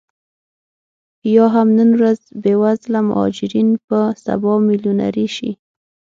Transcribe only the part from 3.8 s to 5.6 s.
به سبا میلیونرې شي